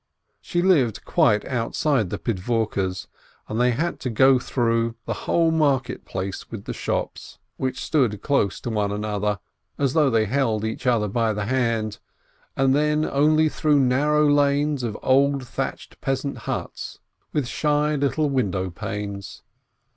She 0.41 0.63
lived 0.63 1.05
quite 1.05 1.45
out 1.45 1.75
side 1.75 2.09
the 2.09 2.17
Pidvorkes, 2.17 3.05
and 3.47 3.61
they 3.61 3.69
had 3.69 3.99
to 3.99 4.09
go 4.09 4.39
through 4.39 4.95
the 5.05 5.13
whole 5.29 5.51
468 5.51 5.57
BLINKIN 5.59 5.59
market 5.59 6.05
place 6.11 6.49
with 6.49 6.65
the 6.65 6.73
shops, 6.73 7.37
which 7.57 7.79
stood 7.85 8.19
close 8.23 8.59
to 8.61 8.71
one 8.71 8.91
another, 8.91 9.37
as 9.77 9.93
though 9.93 10.09
they 10.09 10.25
held 10.25 10.65
each 10.65 10.87
other 10.87 11.07
by 11.07 11.33
the 11.33 11.45
hand, 11.45 11.99
and 12.57 12.73
then 12.73 13.05
only 13.05 13.47
through 13.47 13.79
narrow 13.79 14.27
lanes 14.27 14.81
of 14.81 14.97
old 15.03 15.47
thatched 15.47 16.01
peasant 16.01 16.35
huts, 16.49 16.97
with 17.31 17.45
shy 17.47 17.93
little 17.95 18.27
window 18.27 18.71
panes. 18.71 19.43